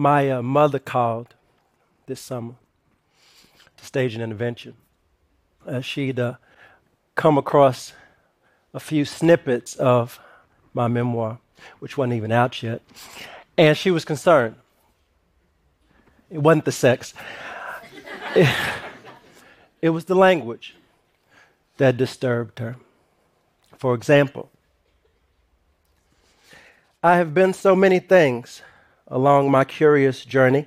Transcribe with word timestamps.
My 0.00 0.30
uh, 0.30 0.40
mother 0.40 0.78
called 0.78 1.34
this 2.06 2.22
summer 2.22 2.54
to 3.76 3.84
stage 3.84 4.14
an 4.14 4.22
intervention. 4.22 4.72
Uh, 5.66 5.82
she'd 5.82 6.18
uh, 6.18 6.36
come 7.16 7.36
across 7.36 7.92
a 8.72 8.80
few 8.80 9.04
snippets 9.04 9.76
of 9.76 10.18
my 10.72 10.88
memoir, 10.88 11.38
which 11.80 11.98
wasn't 11.98 12.14
even 12.14 12.32
out 12.32 12.62
yet, 12.62 12.80
and 13.58 13.76
she 13.76 13.90
was 13.90 14.06
concerned. 14.06 14.54
It 16.30 16.38
wasn't 16.38 16.64
the 16.64 16.72
sex, 16.72 17.12
it, 18.34 18.48
it 19.82 19.90
was 19.90 20.06
the 20.06 20.14
language 20.14 20.76
that 21.76 21.98
disturbed 21.98 22.58
her. 22.58 22.76
For 23.76 23.92
example, 23.94 24.48
I 27.02 27.16
have 27.16 27.34
been 27.34 27.52
so 27.52 27.76
many 27.76 27.98
things 27.98 28.62
along 29.10 29.50
my 29.50 29.64
curious 29.64 30.24
journey 30.24 30.66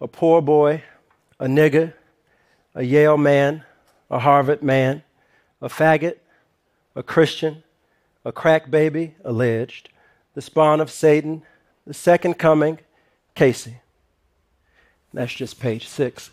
a 0.00 0.08
poor 0.08 0.40
boy, 0.40 0.82
a 1.38 1.46
nigger, 1.46 1.92
a 2.74 2.82
Yale 2.82 3.18
man, 3.18 3.62
a 4.10 4.18
Harvard 4.18 4.62
man, 4.62 5.02
a 5.60 5.68
faggot, 5.68 6.16
a 6.96 7.02
Christian, 7.02 7.62
a 8.24 8.32
crack 8.32 8.70
baby, 8.70 9.14
alleged, 9.24 9.90
the 10.34 10.40
spawn 10.40 10.80
of 10.80 10.90
Satan, 10.90 11.42
the 11.86 11.92
second 11.92 12.34
coming, 12.38 12.78
Casey. 13.34 13.80
That's 15.12 15.34
just 15.34 15.60
page 15.60 15.86
six. 15.86 16.30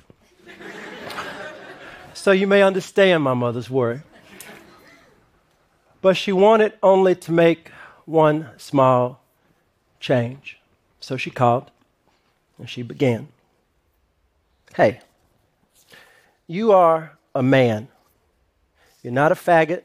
so 2.13 2.31
you 2.31 2.47
may 2.47 2.61
understand 2.61 3.23
my 3.23 3.33
mother's 3.33 3.69
worry. 3.69 4.01
But 6.01 6.15
she 6.15 6.31
wanted 6.31 6.73
only 6.81 7.15
to 7.15 7.31
make 7.31 7.71
one 8.05 8.49
small 8.57 9.21
change. 9.99 10.56
So 10.99 11.17
she 11.17 11.29
called 11.29 11.71
and 12.57 12.69
she 12.69 12.81
began. 12.81 13.27
Hey, 14.75 14.99
you 16.47 16.71
are 16.71 17.17
a 17.33 17.43
man. 17.43 17.87
You're 19.03 19.13
not 19.13 19.31
a 19.31 19.35
faggot. 19.35 19.83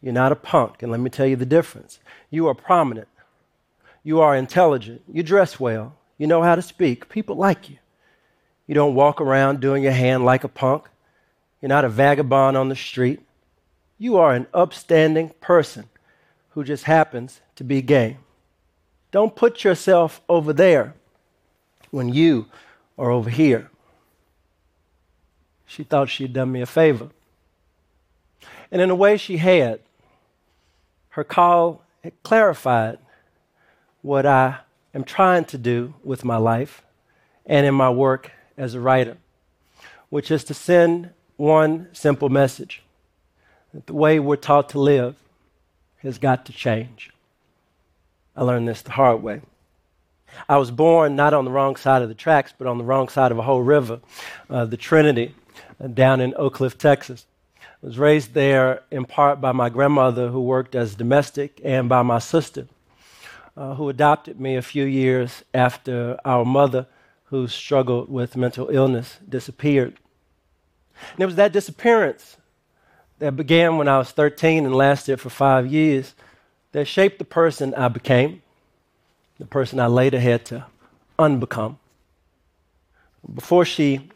You're 0.00 0.12
not 0.12 0.32
a 0.32 0.36
punk. 0.36 0.82
And 0.82 0.90
let 0.90 1.00
me 1.00 1.10
tell 1.10 1.26
you 1.26 1.36
the 1.36 1.46
difference. 1.46 2.00
You 2.30 2.48
are 2.48 2.54
prominent. 2.54 3.08
You 4.02 4.20
are 4.20 4.36
intelligent. 4.36 5.02
You 5.12 5.22
dress 5.22 5.60
well. 5.60 5.94
You 6.18 6.26
know 6.26 6.42
how 6.42 6.56
to 6.56 6.62
speak. 6.62 7.08
People 7.08 7.36
like 7.36 7.70
you. 7.70 7.78
You 8.66 8.74
don't 8.74 8.94
walk 8.94 9.20
around 9.20 9.60
doing 9.60 9.82
your 9.82 9.92
hand 9.92 10.24
like 10.24 10.44
a 10.44 10.48
punk. 10.48 10.88
You're 11.60 11.68
not 11.68 11.84
a 11.84 11.88
vagabond 11.88 12.56
on 12.56 12.68
the 12.68 12.76
street. 12.76 13.20
You 13.98 14.16
are 14.16 14.34
an 14.34 14.46
upstanding 14.52 15.30
person 15.40 15.88
who 16.50 16.64
just 16.64 16.84
happens 16.84 17.40
to 17.56 17.64
be 17.64 17.82
gay. 17.82 18.16
Don't 19.12 19.36
put 19.36 19.62
yourself 19.62 20.20
over 20.28 20.52
there 20.52 20.94
when 21.90 22.08
you 22.08 22.46
are 22.98 23.10
over 23.10 23.30
here. 23.30 23.70
She 25.66 25.84
thought 25.84 26.08
she'd 26.08 26.32
done 26.32 26.50
me 26.50 26.62
a 26.62 26.66
favor. 26.66 27.10
And 28.70 28.80
in 28.80 28.90
a 28.90 28.94
way, 28.94 29.16
she 29.16 29.36
had. 29.36 29.80
Her 31.10 31.24
call 31.24 31.82
clarified 32.22 32.98
what 34.00 34.24
I 34.24 34.60
am 34.94 35.04
trying 35.04 35.44
to 35.46 35.58
do 35.58 35.94
with 36.02 36.24
my 36.24 36.38
life 36.38 36.82
and 37.44 37.66
in 37.66 37.74
my 37.74 37.90
work 37.90 38.32
as 38.56 38.74
a 38.74 38.80
writer, 38.80 39.18
which 40.08 40.30
is 40.30 40.42
to 40.44 40.54
send 40.54 41.10
one 41.36 41.88
simple 41.92 42.30
message 42.30 42.82
that 43.74 43.86
the 43.86 43.94
way 43.94 44.18
we're 44.18 44.36
taught 44.36 44.70
to 44.70 44.78
live 44.78 45.16
has 45.98 46.18
got 46.18 46.46
to 46.46 46.52
change. 46.52 47.11
I 48.34 48.42
learned 48.44 48.66
this 48.66 48.82
the 48.82 48.92
hard 48.92 49.22
way. 49.22 49.42
I 50.48 50.56
was 50.56 50.70
born 50.70 51.14
not 51.16 51.34
on 51.34 51.44
the 51.44 51.50
wrong 51.50 51.76
side 51.76 52.02
of 52.02 52.08
the 52.08 52.14
tracks, 52.14 52.54
but 52.56 52.66
on 52.66 52.78
the 52.78 52.84
wrong 52.84 53.08
side 53.08 53.32
of 53.32 53.38
a 53.38 53.42
whole 53.42 53.62
river, 53.62 54.00
uh, 54.48 54.64
the 54.64 54.76
Trinity, 54.76 55.34
uh, 55.82 55.88
down 55.88 56.20
in 56.20 56.34
Oak 56.36 56.54
Cliff, 56.54 56.78
Texas. 56.78 57.26
I 57.60 57.86
was 57.86 57.98
raised 57.98 58.32
there 58.32 58.82
in 58.90 59.04
part 59.04 59.40
by 59.40 59.52
my 59.52 59.68
grandmother, 59.68 60.28
who 60.28 60.40
worked 60.40 60.74
as 60.74 60.94
domestic, 60.94 61.60
and 61.62 61.88
by 61.88 62.02
my 62.02 62.18
sister, 62.18 62.66
uh, 63.56 63.74
who 63.74 63.88
adopted 63.88 64.40
me 64.40 64.56
a 64.56 64.62
few 64.62 64.84
years 64.84 65.44
after 65.52 66.18
our 66.24 66.44
mother, 66.44 66.86
who 67.24 67.48
struggled 67.48 68.10
with 68.10 68.36
mental 68.36 68.68
illness, 68.70 69.18
disappeared. 69.28 69.98
And 71.12 71.20
it 71.20 71.26
was 71.26 71.36
that 71.36 71.52
disappearance 71.52 72.36
that 73.18 73.36
began 73.36 73.76
when 73.76 73.88
I 73.88 73.98
was 73.98 74.10
13 74.10 74.64
and 74.64 74.74
lasted 74.74 75.20
for 75.20 75.30
five 75.30 75.66
years 75.66 76.14
that 76.72 76.86
shaped 76.86 77.18
the 77.18 77.24
person 77.24 77.74
I 77.74 77.88
became, 77.88 78.42
the 79.38 79.46
person 79.46 79.78
I 79.78 79.86
later 79.86 80.18
had 80.18 80.44
to 80.46 80.66
unbecome. 81.18 81.76
Before 83.34 83.64
she 83.64 84.10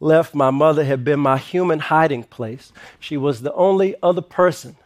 left, 0.00 0.34
my 0.34 0.50
mother 0.50 0.84
had 0.84 1.04
been 1.04 1.20
my 1.20 1.38
human 1.38 1.78
hiding 1.78 2.24
place. 2.24 2.72
She 2.98 3.16
was 3.16 3.42
the 3.42 3.52
only 3.54 3.94
other 4.02 4.20
person 4.20 4.76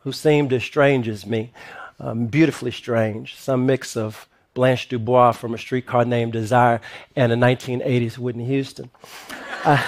who 0.00 0.12
seemed 0.12 0.52
as 0.52 0.62
strange 0.64 1.08
as 1.08 1.26
me, 1.26 1.52
um, 1.98 2.26
beautifully 2.26 2.70
strange, 2.70 3.36
some 3.36 3.66
mix 3.66 3.96
of 3.96 4.26
Blanche 4.54 4.88
Dubois 4.88 5.32
from 5.32 5.54
A 5.54 5.58
Streetcar 5.58 6.04
Named 6.04 6.32
Desire 6.32 6.80
and 7.14 7.32
a 7.32 7.36
1980s 7.36 8.16
Whitney 8.18 8.46
Houston. 8.46 8.90
I, 9.64 9.84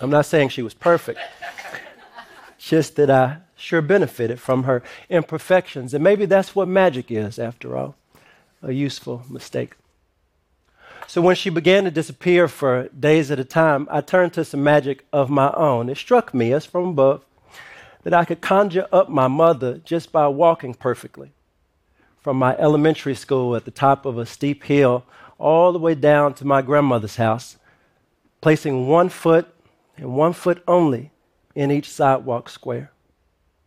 I'm 0.00 0.10
not 0.10 0.26
saying 0.26 0.50
she 0.50 0.62
was 0.62 0.74
perfect, 0.74 1.20
just 2.58 2.96
that 2.96 3.10
I 3.10 3.38
sure 3.64 3.82
benefited 3.82 4.38
from 4.38 4.64
her 4.64 4.82
imperfections. 5.08 5.94
And 5.94 6.04
maybe 6.04 6.26
that's 6.26 6.54
what 6.54 6.68
magic 6.68 7.10
is, 7.10 7.38
after 7.38 7.76
all 7.76 7.96
a 8.62 8.72
useful 8.72 9.24
mistake. 9.28 9.74
So 11.06 11.20
when 11.20 11.36
she 11.36 11.50
began 11.50 11.84
to 11.84 11.90
disappear 11.90 12.48
for 12.48 12.88
days 12.88 13.30
at 13.30 13.38
a 13.38 13.44
time, 13.44 13.86
I 13.90 14.00
turned 14.00 14.32
to 14.34 14.44
some 14.44 14.62
magic 14.62 15.04
of 15.12 15.28
my 15.28 15.52
own. 15.52 15.90
It 15.90 15.98
struck 15.98 16.32
me 16.32 16.52
as 16.52 16.64
from 16.64 16.88
above 16.88 17.24
that 18.04 18.14
I 18.14 18.24
could 18.24 18.40
conjure 18.40 18.86
up 18.90 19.08
my 19.08 19.28
mother 19.28 19.78
just 19.84 20.12
by 20.12 20.28
walking 20.28 20.74
perfectly 20.74 21.32
from 22.20 22.38
my 22.38 22.56
elementary 22.56 23.14
school 23.14 23.54
at 23.54 23.66
the 23.66 23.70
top 23.70 24.06
of 24.06 24.16
a 24.16 24.24
steep 24.24 24.64
hill 24.64 25.04
all 25.38 25.72
the 25.72 25.78
way 25.78 25.94
down 25.94 26.32
to 26.32 26.46
my 26.46 26.62
grandmother's 26.62 27.16
house, 27.16 27.58
placing 28.40 28.88
one 28.88 29.10
foot 29.10 29.46
and 29.98 30.16
one 30.16 30.32
foot 30.32 30.62
only 30.66 31.12
in 31.54 31.70
each 31.70 31.90
sidewalk 31.90 32.48
square. 32.48 32.90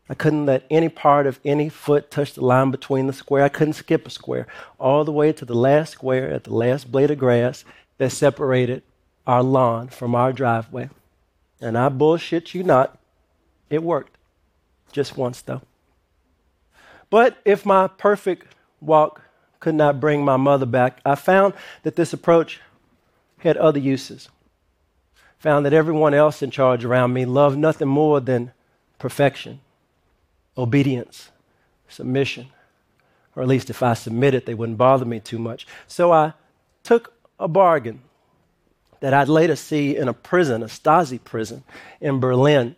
I 0.09 0.13
couldn't 0.13 0.45
let 0.45 0.66
any 0.69 0.90
part 0.90 1.28
of 1.28 1.40
any 1.44 1.69
foot 1.69 2.09
touch 2.09 2.34
the 2.34 2.45
line 2.45 2.72
between 2.72 3.07
the 3.07 3.13
square. 3.13 3.44
I 3.44 3.50
couldn't 3.50 3.73
skip 3.73 4.07
a 4.07 4.09
square, 4.09 4.47
all 4.79 5.03
the 5.03 5.12
way 5.12 5.34
to 5.34 5.45
the 5.45 5.56
last 5.56 5.91
square 5.91 6.29
at 6.29 6.45
the 6.45 6.53
last 6.53 6.91
blade 6.91 7.12
of 7.12 7.18
grass 7.18 7.66
that 7.97 8.12
separated 8.12 8.84
our 9.25 9.44
lawn 9.44 9.90
from 9.90 10.16
our 10.16 10.31
driveway. 10.31 10.90
And 11.59 11.78
I 11.78 11.90
bullshit 11.90 12.53
you 12.53 12.63
not, 12.63 12.97
it 13.69 13.84
worked. 13.84 14.18
Just 14.91 15.18
once, 15.18 15.41
though. 15.41 15.62
But 17.09 17.38
if 17.44 17.66
my 17.66 17.88
perfect 17.88 18.56
walk 18.79 19.22
could 19.59 19.75
not 19.75 20.00
bring 20.00 20.24
my 20.24 20.38
mother 20.38 20.66
back, 20.66 21.01
I 21.03 21.16
found 21.16 21.53
that 21.84 21.95
this 21.95 22.13
approach 22.13 22.62
had 23.39 23.57
other 23.57 23.79
uses 23.79 24.29
found 25.38 25.66
that 25.66 25.74
everyone 25.74 26.13
else 26.13 26.41
in 26.41 26.51
charge 26.51 26.84
around 26.84 27.13
me 27.13 27.25
loved 27.25 27.57
nothing 27.57 27.88
more 27.88 28.19
than 28.19 28.51
perfection, 29.00 29.59
obedience, 30.57 31.29
submission. 31.88 32.47
Or 33.35 33.44
at 33.44 33.47
least 33.47 33.69
if 33.69 33.84
I 33.84 33.94
submitted, 33.94 34.45
they 34.45 34.53
wouldn't 34.53 34.78
bother 34.78 35.06
me 35.06 35.19
too 35.19 35.38
much. 35.38 35.68
So 35.88 36.12
I 36.12 36.34
took 36.84 37.13
a 37.40 37.47
bargain 37.47 38.01
that 39.00 39.13
I'd 39.13 39.29
later 39.29 39.56
see 39.56 39.95
in 39.95 40.07
a 40.07 40.13
prison, 40.13 40.63
a 40.63 40.68
Stasi 40.68 41.23
prison 41.23 41.63
in 42.01 42.19
Berlin, 42.19 42.75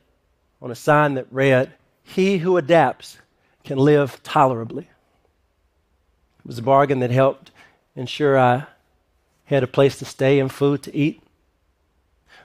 on 0.61 0.69
a 0.69 0.75
sign 0.75 1.13
that 1.13 1.27
read, 1.31 1.71
He 2.03 2.39
who 2.39 2.57
adapts 2.57 3.17
can 3.63 3.77
live 3.77 4.21
tolerably. 4.23 4.83
It 6.39 6.45
was 6.45 6.57
a 6.57 6.63
bargain 6.63 6.99
that 6.99 7.11
helped 7.11 7.51
ensure 7.95 8.37
I 8.37 8.65
had 9.45 9.63
a 9.63 9.67
place 9.67 9.97
to 9.99 10.05
stay 10.05 10.39
and 10.39 10.51
food 10.51 10.83
to 10.83 10.95
eat 10.95 11.21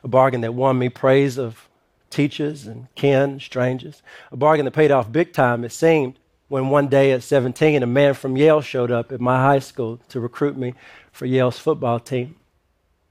a 0.04 0.08
bargain 0.08 0.42
that 0.42 0.54
won 0.54 0.78
me 0.78 0.88
praise 0.88 1.38
of 1.38 1.68
teachers 2.14 2.66
and 2.66 2.86
kin, 2.94 3.40
strangers, 3.40 4.02
a 4.30 4.36
bargain 4.36 4.64
that 4.64 4.70
paid 4.70 4.92
off 4.92 5.10
big 5.10 5.32
time, 5.32 5.64
it 5.64 5.72
seemed, 5.72 6.18
when 6.48 6.68
one 6.68 6.86
day 6.86 7.10
at 7.10 7.22
17, 7.22 7.82
a 7.82 7.86
man 7.86 8.14
from 8.14 8.36
Yale 8.36 8.60
showed 8.60 8.92
up 8.92 9.10
at 9.10 9.20
my 9.20 9.38
high 9.38 9.58
school 9.58 9.98
to 10.08 10.20
recruit 10.20 10.56
me 10.56 10.74
for 11.10 11.26
Yale's 11.26 11.58
football 11.58 11.98
team. 11.98 12.36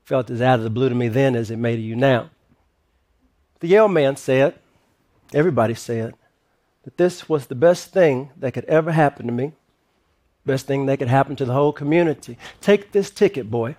Felt 0.05 0.29
as 0.29 0.41
out 0.41 0.59
of 0.59 0.63
the 0.63 0.69
blue 0.69 0.87
to 0.87 0.95
me 0.95 1.09
then 1.09 1.35
as 1.35 1.51
it 1.51 1.57
may 1.57 1.75
to 1.75 1.81
you 1.81 1.95
now. 1.95 2.29
The 3.59 3.67
Yale 3.67 3.89
man 3.89 4.15
said, 4.15 4.55
everybody 5.33 5.73
said, 5.73 6.13
that 6.83 6.97
this 6.97 7.27
was 7.27 7.47
the 7.47 7.55
best 7.55 7.91
thing 7.91 8.29
that 8.37 8.53
could 8.53 8.65
ever 8.65 8.91
happen 8.91 9.25
to 9.25 9.33
me, 9.33 9.53
best 10.45 10.65
thing 10.65 10.85
that 10.85 10.99
could 10.99 11.07
happen 11.09 11.35
to 11.35 11.45
the 11.45 11.53
whole 11.53 11.73
community. 11.73 12.37
Take 12.61 12.91
this 12.91 13.09
ticket, 13.09 13.51
boy, 13.51 13.75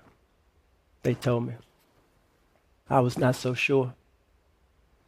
they 1.02 1.14
told 1.14 1.46
me. 1.46 1.54
I 2.90 3.00
was 3.00 3.16
not 3.16 3.36
so 3.36 3.54
sure. 3.54 3.94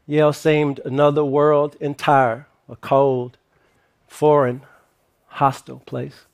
Yale 0.06 0.32
seemed 0.32 0.80
another 0.84 1.24
world 1.24 1.76
entire, 1.80 2.46
a 2.68 2.76
cold, 2.76 3.36
foreign, 4.06 4.62
hostile 5.26 5.80
place. 5.80 6.26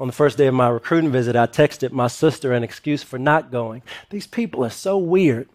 On 0.00 0.08
the 0.08 0.12
first 0.12 0.36
day 0.36 0.48
of 0.48 0.54
my 0.54 0.68
recruiting 0.68 1.12
visit, 1.12 1.36
I 1.36 1.46
texted 1.46 1.92
my 1.92 2.08
sister 2.08 2.52
an 2.52 2.64
excuse 2.64 3.04
for 3.04 3.18
not 3.18 3.52
going. 3.52 3.82
These 4.10 4.26
people 4.26 4.64
are 4.64 4.70
so 4.70 4.98
weird. 4.98 5.48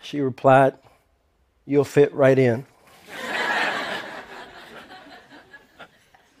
She 0.00 0.20
replied, 0.20 0.74
You'll 1.64 1.82
fit 1.82 2.14
right 2.14 2.38
in. 2.38 2.64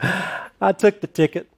I 0.60 0.70
took 0.72 1.00
the 1.00 1.08
ticket 1.08 1.50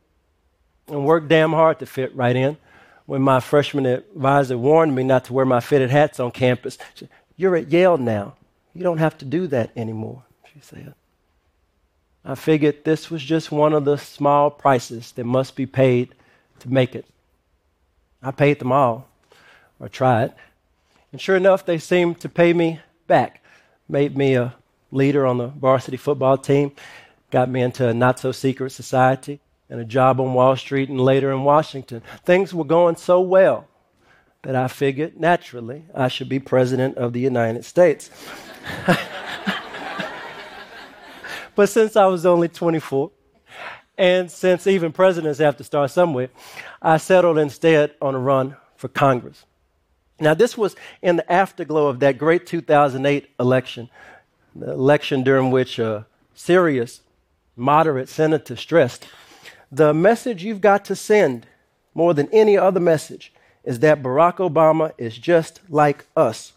and 0.87 1.05
worked 1.05 1.29
damn 1.29 1.53
hard 1.53 1.81
to 1.81 1.87
fit 1.87 2.17
right 2.17 2.35
in. 2.35 2.57
When 3.05 3.21
my 3.21 3.41
freshman 3.41 3.85
advisor 3.85 4.57
warned 4.57 4.95
me 4.95 5.03
not 5.03 5.27
to 5.27 5.35
wear 5.35 5.45
my 5.45 5.61
fitted 5.61 5.91
hats 5.91 6.19
on 6.19 6.31
campus, 6.31 6.79
You're 7.39 7.57
at 7.57 7.71
Yale 7.71 7.97
now. 7.97 8.35
You 8.75 8.83
don't 8.83 8.99
have 8.99 9.17
to 9.19 9.25
do 9.25 9.47
that 9.47 9.71
anymore, 9.77 10.25
she 10.53 10.61
said. 10.61 10.93
I 12.25 12.35
figured 12.35 12.85
this 12.85 13.11
was 13.11 13.23
just 13.23 13.53
one 13.53 13.73
of 13.73 13.85
the 13.85 13.97
small 13.97 14.51
prices 14.51 15.13
that 15.13 15.25
must 15.25 15.57
be 15.57 15.65
paid 15.65 16.15
to 16.59 16.69
make 16.69 16.95
it. 16.95 17.07
I 18.23 18.33
paid 18.33 18.59
them 18.59 18.73
all, 18.73 19.09
or 19.79 19.89
tried. 19.89 20.35
And 21.13 21.21
sure 21.21 21.37
enough, 21.37 21.65
they 21.65 21.79
seemed 21.79 22.21
to 22.21 22.29
pay 22.29 22.53
me 22.53 22.81
back. 23.07 23.43
Made 23.89 24.17
me 24.17 24.35
a 24.35 24.55
leader 24.91 25.25
on 25.25 25.39
the 25.39 25.47
varsity 25.47 25.97
football 25.97 26.37
team, 26.39 26.73
got 27.31 27.49
me 27.49 27.63
into 27.63 27.89
a 27.89 27.95
not 27.95 28.19
so 28.19 28.33
secret 28.33 28.71
society 28.71 29.39
and 29.71 29.81
a 29.81 29.85
job 29.85 30.21
on 30.21 30.35
Wall 30.35 30.57
Street 30.57 30.89
and 30.89 31.01
later 31.01 31.31
in 31.31 31.45
Washington. 31.45 32.03
Things 32.25 32.53
were 32.53 32.65
going 32.65 32.97
so 32.97 33.21
well 33.21 33.69
that 34.43 34.55
I 34.57 34.69
figured 34.69 35.19
naturally 35.19 35.85
I 35.95 36.09
should 36.09 36.29
be 36.29 36.39
president 36.39 36.97
of 36.97 37.13
the 37.13 37.21
United 37.21 37.65
States. 37.65 38.11
but 41.55 41.69
since 41.69 41.97
I 41.97 42.07
was 42.07 42.25
only 42.25 42.49
24, 42.49 43.11
and 43.97 44.31
since 44.31 44.67
even 44.67 44.93
presidents 44.93 45.39
have 45.41 45.57
to 45.57 45.65
start 45.65 45.91
somewhere, 45.91 46.31
I 46.81 46.99
settled 46.99 47.39
instead 47.39 47.95
on 48.01 48.15
a 48.15 48.19
run 48.19 48.57
for 48.77 48.89
Congress. 48.89 49.45
Now, 50.21 50.35
this 50.35 50.57
was 50.57 50.77
in 51.03 51.17
the 51.17 51.33
afterglow 51.33 51.87
of 51.87 52.01
that 52.01 52.19
great 52.19 52.47
2008 52.47 53.31
election, 53.39 53.91
the 54.55 54.71
election 54.71 55.23
during 55.23 55.51
which 55.51 55.79
a 55.79 56.07
serious, 56.35 57.01
moderate 57.57 58.09
senator 58.09 58.57
stressed 58.57 59.07
the 59.71 59.93
message 59.93 60.45
you've 60.45 60.61
got 60.61 60.85
to 60.87 60.97
send 60.97 61.47
more 61.95 62.15
than 62.15 62.29
any 62.33 62.57
other 62.57 62.81
message 62.81 63.33
is 63.69 63.81
that 63.81 64.03
Barack 64.03 64.37
Obama 64.37 64.93
is 64.97 65.19
just 65.19 65.61
like 65.69 66.07
us. 66.17 66.55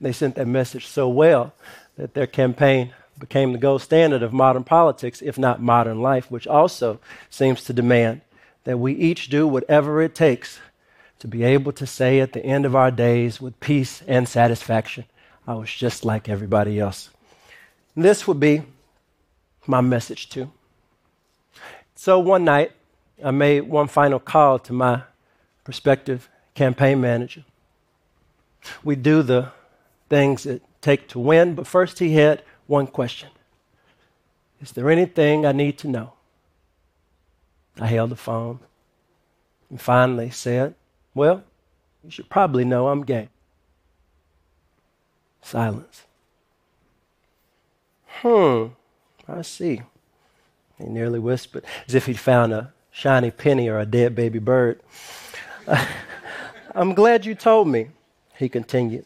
They 0.00 0.12
sent 0.12 0.36
that 0.36 0.46
message 0.46 0.86
so 0.86 1.08
well 1.08 1.52
that 1.96 2.14
their 2.14 2.28
campaign 2.28 2.94
became 3.18 3.50
the 3.50 3.58
gold 3.58 3.82
standard 3.82 4.22
of 4.22 4.32
modern 4.32 4.62
politics, 4.62 5.20
if 5.20 5.36
not 5.36 5.60
modern 5.60 6.00
life, 6.00 6.30
which 6.30 6.46
also 6.46 7.00
seems 7.28 7.64
to 7.64 7.72
demand 7.72 8.20
that 8.62 8.78
we 8.78 8.92
each 8.92 9.30
do 9.30 9.48
whatever 9.48 10.00
it 10.00 10.14
takes 10.14 10.60
to 11.18 11.26
be 11.26 11.42
able 11.42 11.72
to 11.72 11.88
say 11.88 12.20
at 12.20 12.34
the 12.34 12.44
end 12.46 12.66
of 12.66 12.76
our 12.76 12.92
days 12.92 13.40
with 13.40 13.58
peace 13.58 14.00
and 14.06 14.28
satisfaction, 14.28 15.04
I 15.44 15.54
was 15.54 15.72
just 15.72 16.04
like 16.04 16.28
everybody 16.28 16.78
else. 16.78 17.10
And 17.96 18.04
this 18.04 18.28
would 18.28 18.38
be 18.38 18.62
my 19.66 19.80
message 19.80 20.28
too. 20.28 20.52
So 21.96 22.20
one 22.20 22.44
night, 22.44 22.70
I 23.24 23.32
made 23.32 23.62
one 23.62 23.88
final 23.88 24.20
call 24.20 24.60
to 24.60 24.72
my 24.72 25.02
prospective 25.64 26.28
campaign 26.54 27.00
manager. 27.00 27.44
We 28.84 28.96
do 28.96 29.22
the 29.22 29.52
things 30.08 30.46
it 30.46 30.62
take 30.80 31.08
to 31.08 31.18
win, 31.18 31.54
but 31.54 31.66
first 31.66 31.98
he 31.98 32.14
had 32.14 32.42
one 32.66 32.86
question. 32.86 33.30
Is 34.60 34.72
there 34.72 34.90
anything 34.90 35.46
I 35.46 35.52
need 35.52 35.78
to 35.78 35.88
know? 35.88 36.12
I 37.80 37.86
held 37.86 38.10
the 38.10 38.16
phone 38.16 38.60
and 39.70 39.80
finally 39.80 40.30
said, 40.30 40.74
well, 41.14 41.42
you 42.04 42.10
should 42.10 42.28
probably 42.28 42.64
know 42.64 42.88
I'm 42.88 43.04
gay. 43.04 43.28
Silence. 45.40 46.04
Hmm, 48.06 48.66
I 49.26 49.42
see. 49.42 49.82
He 50.78 50.84
nearly 50.84 51.18
whispered, 51.18 51.64
as 51.86 51.94
if 51.94 52.06
he'd 52.06 52.18
found 52.18 52.52
a 52.52 52.72
shiny 52.90 53.30
penny 53.30 53.68
or 53.68 53.78
a 53.78 53.86
dead 53.86 54.14
baby 54.14 54.38
bird. 54.38 54.80
I'm 56.74 56.94
glad 56.94 57.26
you 57.26 57.34
told 57.34 57.68
me, 57.68 57.88
he 58.36 58.48
continued. 58.48 59.04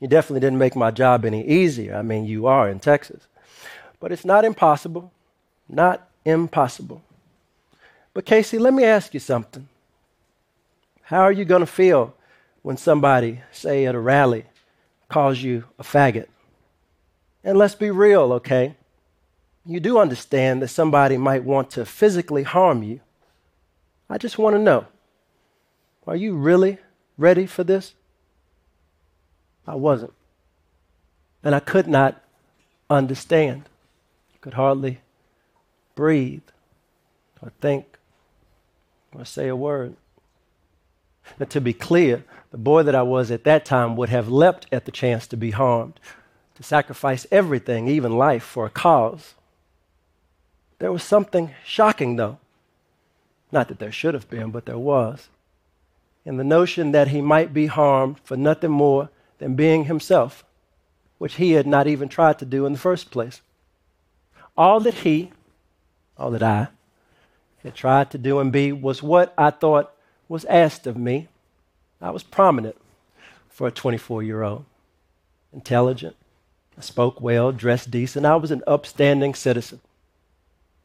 You 0.00 0.08
definitely 0.08 0.40
didn't 0.40 0.58
make 0.58 0.76
my 0.76 0.90
job 0.90 1.24
any 1.24 1.46
easier. 1.46 1.96
I 1.96 2.02
mean, 2.02 2.24
you 2.24 2.46
are 2.46 2.68
in 2.68 2.80
Texas. 2.80 3.26
But 3.98 4.12
it's 4.12 4.24
not 4.24 4.44
impossible. 4.44 5.10
Not 5.68 6.08
impossible. 6.24 7.02
But, 8.12 8.26
Casey, 8.26 8.58
let 8.58 8.74
me 8.74 8.84
ask 8.84 9.14
you 9.14 9.20
something. 9.20 9.68
How 11.02 11.22
are 11.22 11.32
you 11.32 11.44
going 11.44 11.60
to 11.60 11.66
feel 11.66 12.14
when 12.62 12.76
somebody, 12.76 13.40
say 13.52 13.86
at 13.86 13.94
a 13.94 13.98
rally, 13.98 14.44
calls 15.08 15.40
you 15.40 15.64
a 15.78 15.82
faggot? 15.82 16.26
And 17.44 17.56
let's 17.56 17.74
be 17.74 17.90
real, 17.90 18.32
okay? 18.34 18.74
You 19.64 19.80
do 19.80 19.98
understand 19.98 20.62
that 20.62 20.68
somebody 20.68 21.16
might 21.16 21.44
want 21.44 21.70
to 21.72 21.84
physically 21.84 22.42
harm 22.42 22.82
you. 22.82 23.00
I 24.10 24.18
just 24.18 24.38
want 24.38 24.54
to 24.54 24.62
know 24.62 24.86
are 26.06 26.16
you 26.16 26.34
really 26.36 26.78
ready 27.18 27.46
for 27.46 27.64
this? 27.64 27.94
I 29.66 29.74
wasn't. 29.74 30.12
And 31.42 31.54
I 31.54 31.60
could 31.60 31.88
not 31.88 32.22
understand. 32.88 33.68
Could 34.40 34.54
hardly 34.54 35.00
breathe 35.96 36.42
or 37.42 37.50
think 37.60 37.98
or 39.12 39.24
say 39.24 39.48
a 39.48 39.56
word. 39.56 39.96
Now, 41.40 41.46
to 41.46 41.60
be 41.60 41.72
clear, 41.72 42.24
the 42.52 42.58
boy 42.58 42.84
that 42.84 42.94
I 42.94 43.02
was 43.02 43.30
at 43.30 43.44
that 43.44 43.64
time 43.64 43.96
would 43.96 44.08
have 44.10 44.28
leapt 44.28 44.66
at 44.70 44.84
the 44.84 44.92
chance 44.92 45.26
to 45.26 45.36
be 45.36 45.50
harmed, 45.50 45.98
to 46.54 46.62
sacrifice 46.62 47.26
everything, 47.32 47.88
even 47.88 48.16
life, 48.16 48.44
for 48.44 48.66
a 48.66 48.70
cause. 48.70 49.34
There 50.78 50.92
was 50.92 51.02
something 51.02 51.52
shocking, 51.64 52.16
though. 52.16 52.38
Not 53.50 53.68
that 53.68 53.80
there 53.80 53.90
should 53.90 54.14
have 54.14 54.30
been, 54.30 54.50
but 54.50 54.66
there 54.66 54.78
was. 54.78 55.28
In 56.26 56.36
the 56.36 56.44
notion 56.44 56.92
that 56.92 57.08
he 57.08 57.22
might 57.22 57.54
be 57.54 57.66
harmed 57.66 58.18
for 58.22 58.36
nothing 58.36 58.70
more 58.70 59.08
than 59.38 59.54
being 59.54 59.84
himself, 59.84 60.44
which 61.16 61.36
he 61.36 61.52
had 61.52 61.66
not 61.66 61.86
even 61.86 62.08
tried 62.08 62.38
to 62.40 62.44
do 62.44 62.66
in 62.66 62.74
the 62.74 62.78
first 62.78 63.10
place. 63.10 63.40
All 64.58 64.78
that 64.80 64.94
he, 64.94 65.32
all 66.18 66.30
that 66.32 66.42
I, 66.42 66.68
had 67.62 67.74
tried 67.74 68.10
to 68.10 68.18
do 68.18 68.38
and 68.40 68.52
be 68.52 68.72
was 68.72 69.02
what 69.02 69.32
I 69.38 69.50
thought 69.50 69.94
was 70.28 70.44
asked 70.44 70.86
of 70.86 70.98
me. 70.98 71.28
I 72.02 72.10
was 72.10 72.22
prominent 72.22 72.76
for 73.48 73.66
a 73.66 73.72
24 73.72 74.22
year 74.22 74.42
old, 74.42 74.66
intelligent, 75.52 76.16
I 76.78 76.82
spoke 76.82 77.20
well, 77.20 77.52
dressed 77.52 77.90
decent. 77.90 78.26
I 78.26 78.36
was 78.36 78.50
an 78.50 78.62
upstanding 78.66 79.34
citizen. 79.34 79.80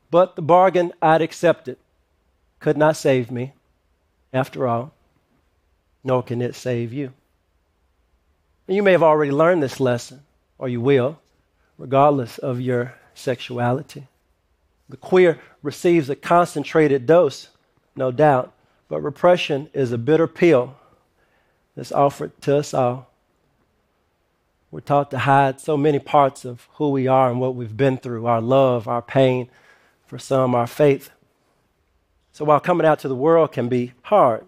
But 0.10 0.36
the 0.36 0.41
bargain 0.41 0.93
I'd 1.01 1.21
accepted 1.21 1.77
could 2.60 2.77
not 2.77 2.95
save 2.95 3.29
me, 3.29 3.53
after 4.31 4.67
all, 4.67 4.93
nor 6.03 6.24
can 6.24 6.41
it 6.41 6.55
save 6.55 6.93
you. 6.93 7.13
And 8.67 8.75
you 8.75 8.84
may 8.84 8.91
have 8.91 9.03
already 9.03 9.31
learned 9.31 9.62
this 9.62 9.79
lesson, 9.79 10.22
or 10.58 10.70
you 10.70 10.81
will, 10.81 11.20
regardless 11.77 12.38
of 12.38 12.62
your 12.62 12.93
sexuality. 13.13 14.08
The 14.89 14.98
queer 14.98 15.39
receives 15.63 16.10
a 16.10 16.15
concentrated 16.15 17.05
dose, 17.05 17.50
no 17.96 18.12
doubt, 18.12 18.53
but 18.88 19.01
repression 19.01 19.70
is 19.74 19.91
a 19.91 19.98
bitter 19.98 20.27
pill 20.27 20.75
that's 21.75 21.91
offered 21.91 22.39
to 22.41 22.58
us 22.58 22.74
all. 22.74 23.10
We're 24.70 24.79
taught 24.79 25.12
to 25.12 25.20
hide 25.20 25.60
so 25.60 25.75
many 25.75 26.00
parts 26.00 26.46
of 26.46 26.67
who 26.74 26.89
we 26.89 27.08
are 27.08 27.29
and 27.29 27.39
what 27.39 27.55
we've 27.55 27.75
been 27.75 27.98
through 27.98 28.25
our 28.25 28.41
love, 28.41 28.88
our 28.88 29.01
pain, 29.01 29.50
for 30.05 30.17
some, 30.17 30.55
our 30.55 30.67
faith. 30.67 31.10
So 32.31 32.46
while 32.46 32.60
coming 32.60 32.86
out 32.86 33.00
to 33.00 33.08
the 33.08 33.15
world 33.15 33.51
can 33.51 33.67
be 33.67 33.93
hard, 34.03 34.46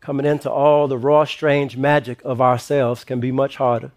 coming 0.00 0.26
into 0.26 0.50
all 0.50 0.88
the 0.88 0.98
raw, 0.98 1.24
strange 1.24 1.76
magic 1.76 2.20
of 2.24 2.40
ourselves 2.40 3.04
can 3.04 3.20
be 3.20 3.32
much 3.32 3.56
harder. 3.56 3.90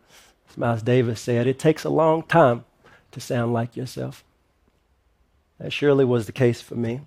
As 0.49 0.57
Miles 0.57 0.81
Davis 0.81 1.21
said, 1.21 1.47
it 1.47 1.59
takes 1.59 1.83
a 1.83 1.89
long 1.89 2.23
time 2.23 2.65
to 3.11 3.19
sound 3.19 3.53
like 3.53 3.75
yourself. 3.75 4.23
That 5.59 5.73
surely 5.73 6.05
was 6.05 6.25
the 6.25 6.31
case 6.31 6.61
for 6.61 6.75
me. 6.75 7.01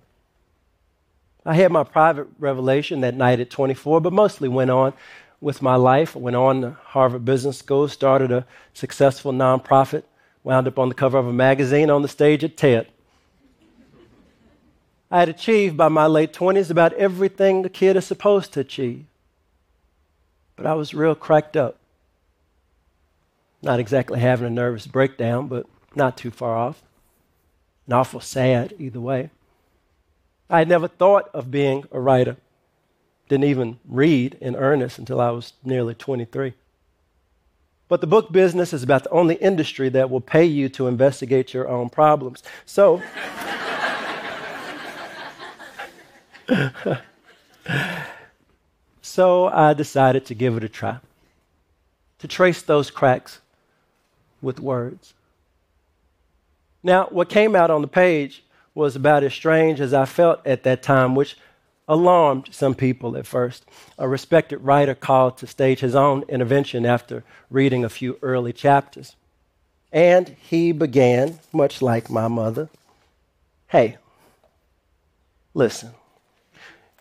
I 1.45 1.55
had 1.55 1.71
my 1.71 1.83
private 1.83 2.27
revelation 2.39 3.01
that 3.01 3.15
night 3.15 3.39
at 3.39 3.49
24, 3.49 3.99
but 3.99 4.13
mostly 4.13 4.47
went 4.47 4.71
on 4.71 4.93
with 5.41 5.61
my 5.61 5.75
life. 5.75 6.15
I 6.15 6.19
went 6.19 6.37
on 6.37 6.61
to 6.61 6.77
Harvard 6.85 7.25
Business 7.25 7.57
School, 7.57 7.87
started 7.89 8.31
a 8.31 8.45
successful 8.73 9.33
nonprofit, 9.33 10.03
wound 10.43 10.67
up 10.67 10.79
on 10.79 10.87
the 10.87 10.95
cover 10.95 11.17
of 11.17 11.27
a 11.27 11.33
magazine 11.33 11.89
on 11.89 12.01
the 12.01 12.07
stage 12.07 12.43
at 12.43 12.55
TED. 12.55 12.87
I 15.13 15.19
had 15.19 15.29
achieved 15.29 15.77
by 15.77 15.89
my 15.89 16.07
late 16.07 16.33
20s 16.33 16.71
about 16.71 16.91
everything 16.93 17.61
the 17.61 17.69
kid 17.69 17.95
is 17.95 18.03
supposed 18.03 18.51
to 18.53 18.61
achieve. 18.61 19.05
But 20.55 20.65
I 20.65 20.73
was 20.73 20.95
real 20.95 21.13
cracked 21.13 21.55
up. 21.55 21.77
Not 23.61 23.79
exactly 23.79 24.19
having 24.19 24.47
a 24.47 24.49
nervous 24.49 24.87
breakdown, 24.87 25.47
but 25.47 25.67
not 25.93 26.17
too 26.17 26.31
far 26.31 26.57
off. 26.57 26.81
And 27.85 27.93
awful 27.93 28.21
sad 28.21 28.73
either 28.79 28.99
way. 28.99 29.29
I 30.49 30.57
had 30.57 30.67
never 30.67 30.87
thought 30.87 31.29
of 31.31 31.51
being 31.51 31.83
a 31.91 31.99
writer. 31.99 32.37
Didn't 33.29 33.43
even 33.43 33.79
read 33.87 34.35
in 34.41 34.55
earnest 34.55 34.97
until 34.97 35.21
I 35.21 35.29
was 35.29 35.53
nearly 35.63 35.93
23. 35.93 36.55
But 37.87 38.01
the 38.01 38.07
book 38.07 38.31
business 38.31 38.73
is 38.73 38.81
about 38.81 39.03
the 39.03 39.11
only 39.11 39.35
industry 39.35 39.89
that 39.89 40.09
will 40.09 40.21
pay 40.21 40.45
you 40.45 40.69
to 40.69 40.87
investigate 40.87 41.53
your 41.53 41.69
own 41.69 41.91
problems. 41.91 42.41
So, 42.65 42.99
so 49.01 49.47
I 49.47 49.73
decided 49.73 50.25
to 50.25 50.35
give 50.35 50.57
it 50.57 50.63
a 50.63 50.69
try, 50.69 50.97
to 52.19 52.27
trace 52.27 52.61
those 52.61 52.91
cracks 52.91 53.39
with 54.41 54.59
words. 54.59 55.13
Now, 56.83 57.07
what 57.09 57.29
came 57.29 57.55
out 57.55 57.71
on 57.71 57.81
the 57.81 57.87
page 57.87 58.43
was 58.75 58.95
about 58.95 59.23
as 59.23 59.33
strange 59.33 59.79
as 59.79 59.93
I 59.93 60.05
felt 60.05 60.45
at 60.45 60.63
that 60.63 60.83
time, 60.83 61.15
which 61.15 61.37
alarmed 61.87 62.49
some 62.51 62.75
people 62.75 63.15
at 63.17 63.27
first. 63.27 63.65
A 63.97 64.07
respected 64.07 64.57
writer 64.59 64.95
called 64.95 65.37
to 65.37 65.47
stage 65.47 65.79
his 65.79 65.95
own 65.95 66.23
intervention 66.27 66.85
after 66.85 67.23
reading 67.49 67.83
a 67.83 67.89
few 67.89 68.17
early 68.21 68.53
chapters. 68.53 69.15
And 69.91 70.35
he 70.41 70.71
began, 70.71 71.39
much 71.51 71.81
like 71.81 72.09
my 72.09 72.27
mother 72.27 72.69
Hey, 73.73 73.97
listen, 75.55 75.95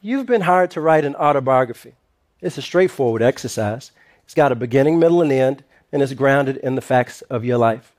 you've 0.03 0.27
been 0.27 0.43
hired 0.43 0.73
to 0.73 0.81
write 0.81 1.05
an 1.05 1.15
autobiography. 1.15 1.95
It's 2.41 2.59
a 2.59 2.63
straightforward 2.63 3.23
exercise, 3.23 3.93
it's 4.25 4.35
got 4.35 4.53
a 4.53 4.57
beginning, 4.57 4.99
middle, 4.99 5.23
and 5.23 5.33
end, 5.33 5.65
and 5.93 6.03
it's 6.03 6.13
grounded 6.13 6.57
in 6.59 6.75
the 6.75 6.81
facts 6.81 7.23
of 7.23 7.45
your 7.45 7.59
life. 7.59 7.95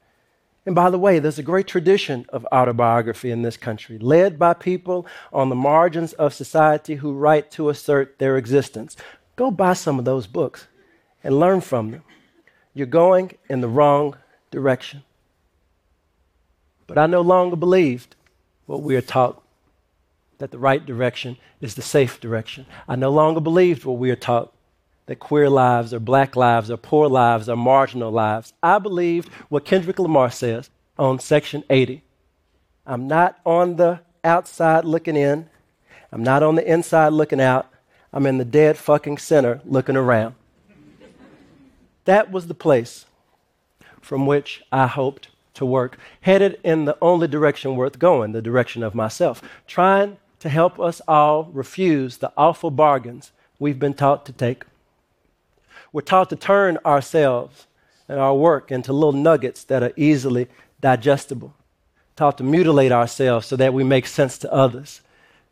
And 0.65 0.75
by 0.75 0.89
the 0.89 0.99
way, 0.99 1.19
there's 1.19 1.39
a 1.39 1.43
great 1.43 1.67
tradition 1.67 2.25
of 2.29 2.47
autobiography 2.51 3.31
in 3.31 3.41
this 3.41 3.57
country, 3.57 3.97
led 3.97 4.39
by 4.39 4.53
people 4.53 5.05
on 5.31 5.49
the 5.49 5.55
margins 5.55 6.13
of 6.13 6.33
society 6.33 6.95
who 6.95 7.13
write 7.13 7.51
to 7.51 7.69
assert 7.69 8.17
their 8.19 8.37
existence. 8.37 8.95
Go 9.35 9.51
buy 9.51 9.73
some 9.73 9.99
of 9.99 10.05
those 10.05 10.27
books 10.27 10.67
and 11.23 11.39
learn 11.39 11.61
from 11.61 11.91
them. 11.91 12.03
You're 12.73 12.87
going 12.87 13.37
in 13.49 13.61
the 13.61 13.67
wrong 13.67 14.15
direction. 14.51 15.03
But 16.87 16.97
I 16.97 17.07
no 17.07 17.21
longer 17.21 17.55
believed 17.55 18.15
what 18.65 18.81
we 18.81 18.95
are 18.95 19.01
taught 19.01 19.42
that 20.43 20.51
the 20.51 20.59
right 20.59 20.85
direction 20.85 21.37
is 21.61 21.75
the 21.75 21.81
safe 21.81 22.19
direction. 22.19 22.65
I 22.85 22.97
no 22.97 23.09
longer 23.09 23.39
believed 23.39 23.85
what 23.85 23.97
we 23.97 24.11
are 24.11 24.15
taught 24.17 24.53
that 25.05 25.15
queer 25.15 25.49
lives 25.49 25.93
or 25.93 26.01
black 26.01 26.35
lives 26.35 26.69
or 26.69 26.75
poor 26.75 27.07
lives 27.07 27.47
or 27.47 27.55
marginal 27.55 28.11
lives. 28.11 28.51
I 28.61 28.79
believed 28.79 29.29
what 29.47 29.63
Kendrick 29.63 29.99
Lamar 29.99 30.29
says 30.29 30.69
on 30.99 31.19
Section 31.19 31.63
80. 31.69 32.03
I'm 32.85 33.07
not 33.07 33.39
on 33.45 33.77
the 33.77 34.01
outside 34.21 34.83
looking 34.83 35.15
in, 35.15 35.47
I'm 36.11 36.23
not 36.23 36.43
on 36.43 36.55
the 36.55 36.69
inside 36.69 37.13
looking 37.13 37.39
out. 37.39 37.69
I'm 38.11 38.25
in 38.25 38.37
the 38.37 38.43
dead 38.43 38.77
fucking 38.77 39.19
center 39.19 39.61
looking 39.63 39.95
around. 39.95 40.35
that 42.03 42.33
was 42.33 42.47
the 42.47 42.53
place 42.53 43.05
from 44.01 44.25
which 44.25 44.61
I 44.73 44.87
hoped 44.87 45.29
to 45.53 45.65
work, 45.65 45.97
headed 46.19 46.59
in 46.65 46.83
the 46.83 46.97
only 47.01 47.29
direction 47.29 47.77
worth 47.77 47.97
going, 47.97 48.33
the 48.33 48.41
direction 48.41 48.83
of 48.83 48.93
myself, 48.93 49.41
trying 49.67 50.17
to 50.43 50.49
help 50.49 50.77
us 50.77 51.01
all 51.07 51.45
refuse 51.53 52.17
the 52.17 52.29
awful 52.35 52.69
bargains 52.69 53.31
we've 53.59 53.79
been 53.79 53.93
taught 53.93 54.25
to 54.25 54.33
take. 54.33 54.65
We're 55.93 56.01
taught 56.01 56.29
to 56.31 56.35
turn 56.35 56.77
ourselves 56.85 57.65
and 58.09 58.19
our 58.19 58.35
work 58.35 58.69
into 58.69 58.91
little 58.91 59.13
nuggets 59.13 59.63
that 59.63 59.81
are 59.81 59.93
easily 59.95 60.49
digestible, 60.81 61.53
taught 62.17 62.37
to 62.39 62.43
mutilate 62.43 62.91
ourselves 62.91 63.47
so 63.47 63.55
that 63.55 63.73
we 63.73 63.85
make 63.85 64.05
sense 64.05 64.37
to 64.39 64.51
others, 64.51 64.99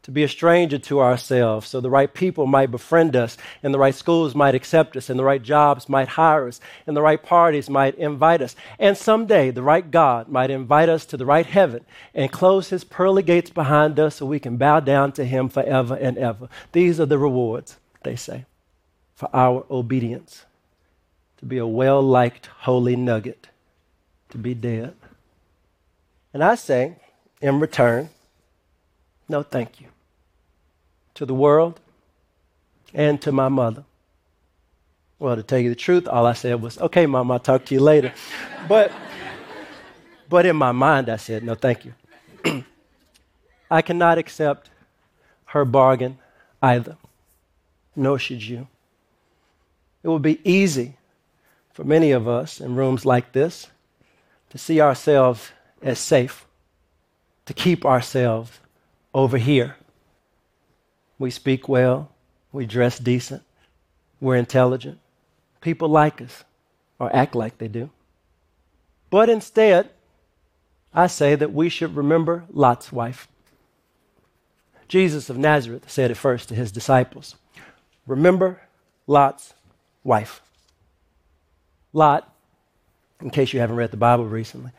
to 0.04 0.12
be 0.12 0.24
a 0.24 0.28
stranger 0.28 0.80
to 0.80 1.00
ourselves 1.00 1.68
so 1.68 1.80
the 1.80 1.90
right 1.90 2.14
people 2.14 2.48
might 2.48 2.72
befriend 2.72 3.16
us, 3.16 3.38
and 3.62 3.74
the 3.74 3.80
right 3.80 3.94
schools 3.94 4.34
might 4.34 4.56
accept 4.56 4.98
us, 4.98 5.10
and 5.10 5.20
the 5.20 5.24
right 5.24 5.44
jobs 5.44 5.88
might 5.88 6.10
hire 6.10 6.48
us, 6.48 6.60
and 6.88 6.98
the 6.98 7.02
right 7.02 7.22
parties 7.22 7.70
might 7.70 7.96
invite 7.96 8.42
us. 8.42 8.56
And 8.80 8.98
someday 8.98 9.52
the 9.52 9.64
right 9.64 9.90
God 9.90 10.28
might 10.28 10.50
invite 10.50 10.90
us 10.90 11.06
to 11.06 11.18
the 11.18 11.26
right 11.26 11.46
heaven 11.46 11.86
and 12.16 12.32
close 12.32 12.70
his 12.70 12.84
pearly 12.84 13.24
gates 13.24 13.50
behind 13.50 14.00
us 14.00 14.16
so 14.16 14.26
we 14.26 14.40
can 14.40 14.58
bow 14.58 14.80
down 14.80 15.12
to 15.14 15.26
him 15.26 15.50
forever 15.50 15.96
and 15.96 16.18
ever. 16.18 16.50
These 16.72 17.00
are 17.00 17.06
the 17.06 17.18
rewards, 17.18 17.78
they 18.04 18.16
say 18.16 18.46
for 19.22 19.30
our 19.36 19.64
obedience, 19.70 20.46
to 21.38 21.46
be 21.46 21.60
a 21.60 21.68
well 21.68 22.02
liked 22.02 22.48
holy 22.62 22.96
nugget, 22.96 23.50
to 24.30 24.38
be 24.40 24.56
dead. 24.56 24.96
And 26.34 26.44
I 26.44 26.56
say, 26.56 26.96
in 27.40 27.60
return, 27.60 28.10
no 29.32 29.42
thank 29.42 29.82
you 29.82 29.88
to 31.16 31.26
the 31.26 31.34
world 31.34 31.80
and 32.94 33.22
to 33.22 33.32
my 33.32 33.50
mother. 33.50 33.84
Well, 35.18 35.36
to 35.36 35.44
tell 35.44 35.60
you 35.60 35.70
the 35.70 35.76
truth, 35.76 36.08
all 36.08 36.26
I 36.26 36.34
said 36.34 36.62
was, 36.62 36.78
okay, 36.80 37.06
mom, 37.06 37.32
I'll 37.32 37.40
talk 37.40 37.66
to 37.66 37.74
you 37.74 37.80
later. 37.80 38.14
but, 38.68 38.92
but 40.30 40.46
in 40.46 40.56
my 40.56 40.72
mind, 40.72 41.10
I 41.10 41.16
said, 41.16 41.44
no, 41.44 41.56
thank 41.56 41.86
you. 41.86 41.94
I 43.72 43.82
cannot 43.82 44.18
accept 44.18 44.70
her 45.46 45.64
bargain 45.64 46.18
either, 46.62 46.98
nor 47.96 48.20
should 48.20 48.44
you. 48.44 48.68
It 50.04 50.10
would 50.10 50.24
be 50.24 50.42
easy 50.44 50.98
for 51.72 51.84
many 51.84 52.12
of 52.12 52.28
us 52.28 52.60
in 52.60 52.76
rooms 52.76 53.06
like 53.06 53.32
this 53.32 53.68
to 54.50 54.58
see 54.58 54.82
ourselves 54.82 55.52
as 55.82 56.00
safe, 56.00 56.46
to 57.46 57.54
keep 57.54 57.86
ourselves 57.86 58.60
over 59.14 59.38
here. 59.38 59.76
We 61.20 61.32
speak 61.32 61.70
well, 61.70 62.10
we 62.52 62.66
dress 62.66 62.98
decent, 63.00 63.44
we're 64.20 64.36
intelligent. 64.36 65.00
People 65.62 65.90
like 65.90 66.22
us 66.22 66.44
or 67.00 67.16
act 67.16 67.36
like 67.36 67.58
they 67.58 67.68
do. 67.68 67.90
But 69.10 69.30
instead, 69.30 69.90
I 70.94 71.08
say 71.08 71.36
that 71.36 71.54
we 71.54 71.70
should 71.70 71.96
remember 71.96 72.46
Lot's 72.52 72.92
wife. 72.92 73.28
Jesus 74.88 75.30
of 75.30 75.38
Nazareth 75.38 75.90
said 75.90 76.12
it 76.12 76.16
first 76.16 76.50
to 76.50 76.56
his 76.56 76.72
disciples 76.72 77.36
Remember 78.08 78.62
Lot's 79.08 79.54
wife. 80.04 80.42
Lot, 81.94 82.34
in 83.22 83.30
case 83.30 83.54
you 83.54 83.60
haven't 83.60 83.76
read 83.76 83.92
the 83.92 83.98
Bible 83.98 84.26
recently, 84.26 84.72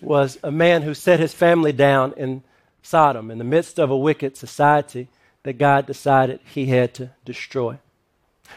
was 0.00 0.38
a 0.42 0.50
man 0.50 0.82
who 0.82 0.94
set 0.94 1.20
his 1.20 1.34
family 1.34 1.72
down 1.72 2.14
in 2.16 2.42
Sodom 2.82 3.30
in 3.30 3.38
the 3.38 3.44
midst 3.44 3.78
of 3.78 3.90
a 3.90 3.96
wicked 3.96 4.36
society 4.36 5.08
that 5.44 5.58
God 5.58 5.86
decided 5.86 6.40
he 6.44 6.66
had 6.66 6.94
to 6.94 7.10
destroy. 7.24 7.78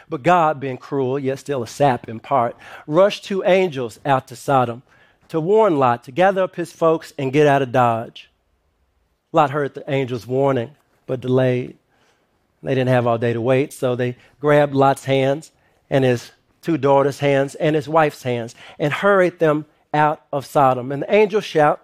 But 0.08 0.22
God, 0.22 0.60
being 0.60 0.76
cruel, 0.76 1.18
yet 1.18 1.38
still 1.38 1.62
a 1.62 1.66
sap 1.66 2.08
in 2.08 2.20
part, 2.20 2.56
rushed 2.86 3.24
two 3.24 3.42
angels 3.44 3.98
out 4.04 4.28
to 4.28 4.36
Sodom 4.36 4.82
to 5.28 5.40
warn 5.40 5.78
Lot 5.78 6.04
to 6.04 6.12
gather 6.12 6.42
up 6.42 6.56
his 6.56 6.72
folks 6.72 7.12
and 7.18 7.32
get 7.32 7.46
out 7.46 7.62
of 7.62 7.72
Dodge. 7.72 8.30
Lot 9.32 9.50
heard 9.50 9.74
the 9.74 9.90
angels' 9.90 10.26
warning, 10.26 10.72
but 11.06 11.20
delayed. 11.20 11.76
They 12.62 12.74
didn't 12.74 12.88
have 12.88 13.06
all 13.06 13.18
day 13.18 13.32
to 13.32 13.40
wait, 13.40 13.72
so 13.72 13.94
they 13.94 14.16
grabbed 14.40 14.74
Lot's 14.74 15.04
hands 15.04 15.52
and 15.88 16.04
his 16.04 16.32
two 16.62 16.76
daughters' 16.76 17.20
hands 17.20 17.54
and 17.54 17.76
his 17.76 17.88
wife's 17.88 18.22
hands 18.22 18.54
and 18.78 18.92
hurried 18.92 19.38
them 19.38 19.66
out 19.94 20.24
of 20.32 20.46
Sodom. 20.46 20.90
And 20.92 21.02
the 21.02 21.14
angels 21.14 21.44
shout, 21.44 21.80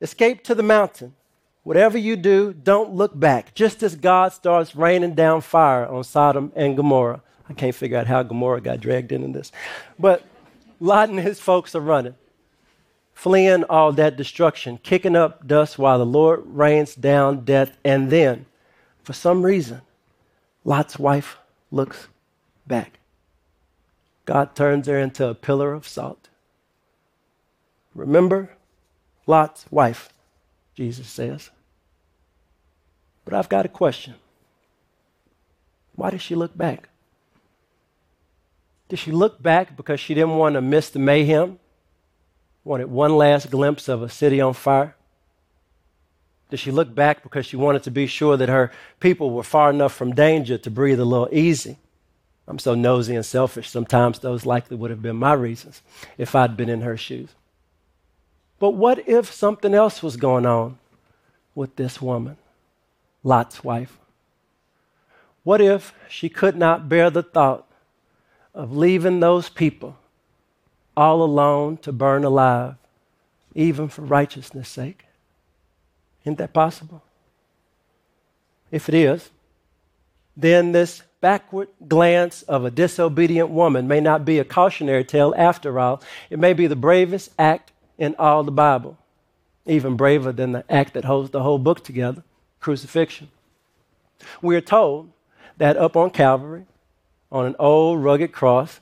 Escape 0.00 0.44
to 0.44 0.54
the 0.54 0.62
mountain. 0.62 1.14
Whatever 1.68 1.98
you 1.98 2.16
do, 2.16 2.54
don't 2.54 2.94
look 2.94 3.20
back. 3.20 3.54
Just 3.54 3.82
as 3.82 3.94
God 3.94 4.32
starts 4.32 4.74
raining 4.74 5.14
down 5.14 5.42
fire 5.42 5.86
on 5.86 6.02
Sodom 6.02 6.50
and 6.56 6.74
Gomorrah. 6.74 7.20
I 7.46 7.52
can't 7.52 7.74
figure 7.74 7.98
out 7.98 8.06
how 8.06 8.22
Gomorrah 8.22 8.62
got 8.62 8.80
dragged 8.80 9.12
into 9.12 9.38
this. 9.38 9.52
But 9.98 10.24
Lot 10.80 11.10
and 11.10 11.20
his 11.20 11.40
folks 11.40 11.74
are 11.74 11.80
running, 11.80 12.14
fleeing 13.12 13.64
all 13.64 13.92
that 13.92 14.16
destruction, 14.16 14.78
kicking 14.82 15.14
up 15.14 15.46
dust 15.46 15.78
while 15.78 15.98
the 15.98 16.06
Lord 16.06 16.42
rains 16.46 16.94
down 16.94 17.44
death. 17.44 17.76
And 17.84 18.08
then, 18.08 18.46
for 19.02 19.12
some 19.12 19.42
reason, 19.42 19.82
Lot's 20.64 20.98
wife 20.98 21.36
looks 21.70 22.08
back. 22.66 22.98
God 24.24 24.56
turns 24.56 24.86
her 24.86 24.98
into 24.98 25.28
a 25.28 25.34
pillar 25.34 25.74
of 25.74 25.86
salt. 25.86 26.30
Remember 27.94 28.56
Lot's 29.26 29.66
wife, 29.70 30.08
Jesus 30.74 31.08
says. 31.08 31.50
But 33.28 33.36
I've 33.36 33.50
got 33.50 33.66
a 33.66 33.68
question. 33.68 34.14
Why 35.96 36.08
did 36.08 36.22
she 36.22 36.34
look 36.34 36.56
back? 36.56 36.88
Did 38.88 38.98
she 38.98 39.12
look 39.12 39.42
back 39.42 39.76
because 39.76 40.00
she 40.00 40.14
didn't 40.14 40.38
want 40.38 40.54
to 40.54 40.62
miss 40.62 40.88
the 40.88 40.98
mayhem? 40.98 41.58
Wanted 42.64 42.90
one 42.90 43.18
last 43.18 43.50
glimpse 43.50 43.86
of 43.86 44.00
a 44.00 44.08
city 44.08 44.40
on 44.40 44.54
fire? 44.54 44.96
Did 46.48 46.58
she 46.58 46.70
look 46.70 46.94
back 46.94 47.22
because 47.22 47.44
she 47.44 47.56
wanted 47.56 47.82
to 47.82 47.90
be 47.90 48.06
sure 48.06 48.38
that 48.38 48.48
her 48.48 48.72
people 48.98 49.30
were 49.30 49.42
far 49.42 49.68
enough 49.68 49.92
from 49.92 50.14
danger 50.14 50.56
to 50.56 50.70
breathe 50.70 50.98
a 50.98 51.04
little 51.04 51.28
easy? 51.30 51.76
I'm 52.46 52.58
so 52.58 52.74
nosy 52.74 53.14
and 53.14 53.26
selfish, 53.26 53.68
sometimes 53.68 54.20
those 54.20 54.46
likely 54.46 54.78
would 54.78 54.90
have 54.90 55.02
been 55.02 55.16
my 55.16 55.34
reasons 55.34 55.82
if 56.16 56.34
I'd 56.34 56.56
been 56.56 56.70
in 56.70 56.80
her 56.80 56.96
shoes. 56.96 57.34
But 58.58 58.70
what 58.70 59.06
if 59.06 59.30
something 59.30 59.74
else 59.74 60.02
was 60.02 60.16
going 60.16 60.46
on 60.46 60.78
with 61.54 61.76
this 61.76 62.00
woman, 62.00 62.38
Lot's 63.28 63.62
wife? 63.62 63.98
What 65.44 65.60
if 65.60 65.92
she 66.08 66.30
could 66.30 66.56
not 66.56 66.88
bear 66.88 67.10
the 67.10 67.22
thought 67.22 67.66
of 68.54 68.74
leaving 68.74 69.20
those 69.20 69.50
people 69.50 69.96
all 70.96 71.22
alone 71.22 71.76
to 71.78 71.92
burn 71.92 72.24
alive, 72.24 72.74
even 73.54 73.88
for 73.88 74.02
righteousness' 74.02 74.70
sake? 74.70 75.04
Isn't 76.24 76.38
that 76.38 76.54
possible? 76.54 77.02
If 78.70 78.88
it 78.88 78.94
is, 78.94 79.30
then 80.34 80.72
this 80.72 81.02
backward 81.20 81.68
glance 81.86 82.42
of 82.42 82.64
a 82.64 82.70
disobedient 82.70 83.50
woman 83.50 83.86
may 83.86 84.00
not 84.00 84.24
be 84.24 84.38
a 84.38 84.44
cautionary 84.44 85.04
tale 85.04 85.34
after 85.36 85.78
all. 85.78 86.02
It 86.30 86.38
may 86.38 86.54
be 86.54 86.66
the 86.66 86.76
bravest 86.76 87.30
act 87.38 87.72
in 87.98 88.14
all 88.18 88.42
the 88.42 88.52
Bible, 88.52 88.96
even 89.66 89.96
braver 89.96 90.32
than 90.32 90.52
the 90.52 90.64
act 90.70 90.94
that 90.94 91.04
holds 91.04 91.30
the 91.30 91.42
whole 91.42 91.58
book 91.58 91.84
together 91.84 92.22
crucifixion. 92.60 93.28
We 94.42 94.56
are 94.56 94.60
told 94.60 95.10
that 95.58 95.76
up 95.76 95.96
on 95.96 96.10
Calvary, 96.10 96.66
on 97.30 97.46
an 97.46 97.56
old 97.58 98.02
rugged 98.02 98.32
cross, 98.32 98.80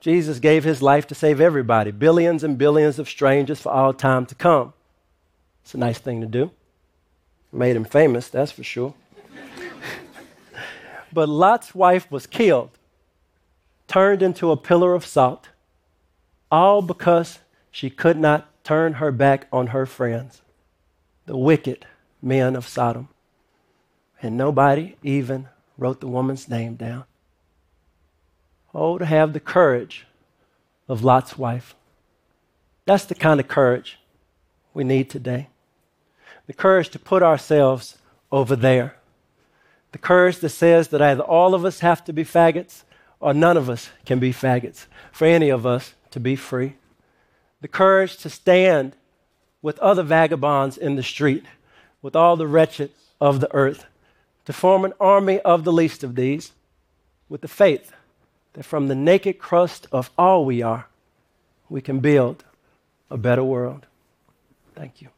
Jesus 0.00 0.38
gave 0.38 0.64
his 0.64 0.82
life 0.82 1.06
to 1.06 1.14
save 1.14 1.40
everybody, 1.40 1.90
billions 1.90 2.44
and 2.44 2.58
billions 2.58 2.98
of 2.98 3.08
strangers 3.08 3.60
for 3.60 3.72
all 3.72 3.94
time 3.94 4.26
to 4.26 4.34
come. 4.34 4.74
It's 5.62 5.72
a 5.72 5.78
nice 5.78 5.98
thing 5.98 6.20
to 6.20 6.26
do. 6.26 6.50
Made 7.50 7.74
him 7.74 7.84
famous, 7.84 8.28
that's 8.28 8.52
for 8.52 8.62
sure. 8.62 8.92
but 11.12 11.28
Lot's 11.28 11.74
wife 11.74 12.10
was 12.10 12.26
killed, 12.26 12.70
turned 13.88 14.22
into 14.22 14.50
a 14.50 14.58
pillar 14.58 14.94
of 14.94 15.06
salt, 15.06 15.48
all 16.50 16.82
because 16.82 17.38
she 17.70 17.88
could 17.88 18.18
not 18.18 18.46
turn 18.62 18.94
her 18.94 19.10
back 19.10 19.46
on 19.50 19.68
her 19.68 19.86
friends, 19.86 20.42
the 21.24 21.36
wicked 21.36 21.86
men 22.24 22.56
of 22.56 22.66
Sodom. 22.66 23.08
And 24.22 24.36
nobody 24.36 24.96
even 25.02 25.48
wrote 25.76 26.00
the 26.00 26.08
woman's 26.08 26.48
name 26.48 26.74
down. 26.76 27.04
Oh, 28.74 28.98
to 28.98 29.04
have 29.04 29.32
the 29.32 29.40
courage 29.40 30.06
of 30.88 31.04
Lot's 31.04 31.38
wife. 31.38 31.74
That's 32.86 33.04
the 33.04 33.14
kind 33.14 33.40
of 33.40 33.48
courage 33.48 33.98
we 34.72 34.84
need 34.84 35.10
today. 35.10 35.48
The 36.46 36.52
courage 36.52 36.88
to 36.90 36.98
put 36.98 37.22
ourselves 37.22 37.98
over 38.32 38.56
there. 38.56 38.96
The 39.92 39.98
courage 39.98 40.38
that 40.38 40.48
says 40.50 40.88
that 40.88 41.00
either 41.00 41.22
all 41.22 41.54
of 41.54 41.64
us 41.64 41.80
have 41.80 42.04
to 42.04 42.12
be 42.12 42.24
faggots 42.24 42.82
or 43.20 43.32
none 43.32 43.56
of 43.56 43.70
us 43.70 43.88
can 44.04 44.18
be 44.18 44.32
faggots, 44.32 44.86
for 45.12 45.24
any 45.24 45.48
of 45.48 45.64
us 45.64 45.94
to 46.10 46.20
be 46.20 46.36
free. 46.36 46.74
The 47.62 47.68
courage 47.68 48.18
to 48.18 48.28
stand 48.28 48.96
with 49.62 49.78
other 49.78 50.02
vagabonds 50.02 50.76
in 50.76 50.96
the 50.96 51.02
street, 51.02 51.44
with 52.04 52.14
all 52.14 52.36
the 52.36 52.46
wretched 52.46 52.90
of 53.18 53.40
the 53.40 53.50
earth, 53.54 53.86
to 54.44 54.52
form 54.52 54.84
an 54.84 54.92
army 55.00 55.40
of 55.40 55.64
the 55.64 55.72
least 55.72 56.04
of 56.04 56.16
these, 56.16 56.52
with 57.30 57.40
the 57.40 57.48
faith 57.48 57.94
that 58.52 58.62
from 58.62 58.88
the 58.88 58.94
naked 58.94 59.38
crust 59.38 59.86
of 59.90 60.10
all 60.18 60.44
we 60.44 60.60
are, 60.60 60.86
we 61.70 61.80
can 61.80 62.00
build 62.00 62.44
a 63.10 63.16
better 63.16 63.42
world. 63.42 63.86
Thank 64.74 65.00
you. 65.00 65.08